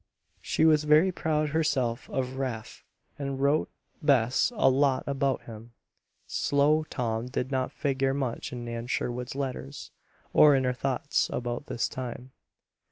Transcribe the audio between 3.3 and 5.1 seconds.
wrote Bess a lot